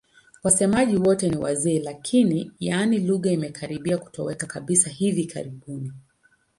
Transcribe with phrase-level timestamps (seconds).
[0.43, 5.93] Wasemaji wote ni wazee lakini, yaani lugha imekaribia kutoweka kabisa hivi karibuni.